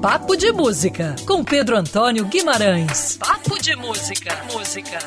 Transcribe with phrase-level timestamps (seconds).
[0.00, 3.16] Papo de Música, com Pedro Antônio Guimarães.
[3.16, 4.30] Papo de Música.
[4.52, 4.98] Música.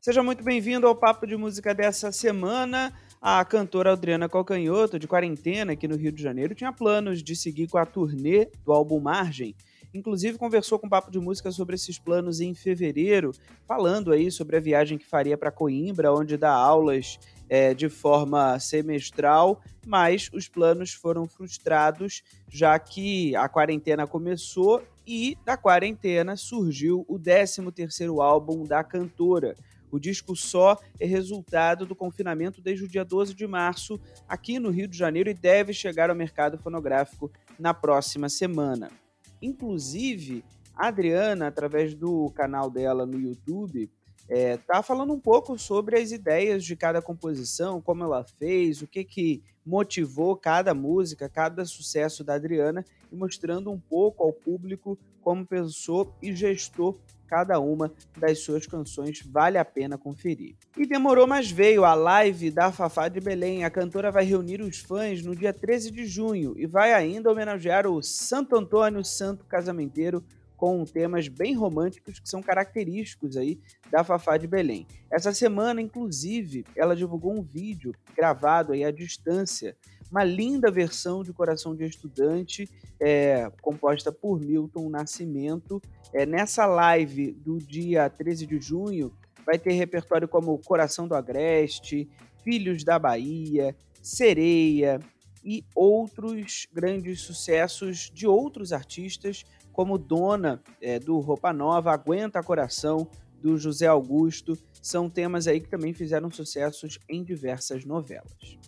[0.00, 2.90] Seja muito bem-vindo ao Papo de Música dessa semana.
[3.20, 7.68] A cantora Adriana Calcanhoto, de quarentena aqui no Rio de Janeiro, tinha planos de seguir
[7.68, 9.54] com a turnê do álbum Margem.
[9.94, 13.32] Inclusive conversou com o Papo de Música sobre esses planos em fevereiro,
[13.66, 17.18] falando aí sobre a viagem que faria para Coimbra, onde dá aulas
[17.48, 25.36] é, de forma semestral, mas os planos foram frustrados, já que a quarentena começou e
[25.44, 29.54] da quarentena surgiu o 13º álbum da cantora.
[29.90, 34.70] O disco só é resultado do confinamento desde o dia 12 de março aqui no
[34.70, 39.01] Rio de Janeiro e deve chegar ao mercado fonográfico na próxima semana.
[39.42, 40.42] Inclusive,
[40.82, 43.88] a Adriana, através do canal dela no YouTube,
[44.28, 48.88] é, tá falando um pouco sobre as ideias de cada composição, como ela fez, o
[48.88, 54.98] que que motivou cada música, cada sucesso da Adriana e mostrando um pouco ao público
[55.20, 60.56] como pensou e gestou cada uma das suas canções, vale a pena conferir.
[60.76, 63.64] E demorou, mas veio a live da Fafá de Belém.
[63.64, 67.86] A cantora vai reunir os fãs no dia 13 de junho e vai ainda homenagear
[67.86, 70.22] o Santo Antônio Santo Casamenteiro
[70.62, 73.58] com temas bem românticos que são característicos aí
[73.90, 74.86] da Fafá de Belém.
[75.10, 79.76] Essa semana, inclusive, ela divulgou um vídeo gravado aí à distância,
[80.08, 85.82] uma linda versão de Coração de Estudante, é, composta por Milton Nascimento.
[86.14, 89.12] É, nessa live do dia 13 de junho,
[89.44, 92.08] vai ter repertório como Coração do Agreste,
[92.44, 95.00] Filhos da Bahia, Sereia
[95.44, 103.08] e outros grandes sucessos de outros artistas como Dona, é, do Roupa Nova, Aguenta Coração,
[103.40, 108.58] do José Augusto, são temas aí que também fizeram sucessos em diversas novelas.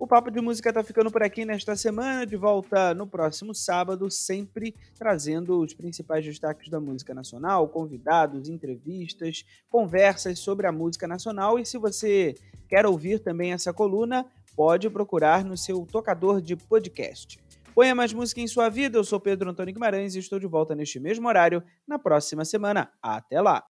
[0.00, 4.10] O Papo de Música está ficando por aqui nesta semana, de volta no próximo sábado,
[4.10, 11.58] sempre trazendo os principais destaques da música nacional, convidados, entrevistas, conversas sobre a música nacional.
[11.58, 12.34] E se você
[12.66, 14.24] quer ouvir também essa coluna,
[14.56, 17.38] pode procurar no seu tocador de podcast.
[17.80, 18.98] Ponha mais música em sua vida.
[18.98, 22.90] Eu sou Pedro Antônio Guimarães e estou de volta neste mesmo horário na próxima semana.
[23.02, 23.64] Até lá!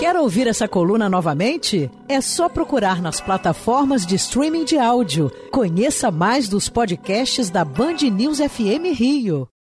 [0.00, 1.88] Quer ouvir essa coluna novamente?
[2.08, 5.30] É só procurar nas plataformas de streaming de áudio.
[5.52, 9.48] Conheça mais dos podcasts da Band News FM Rio.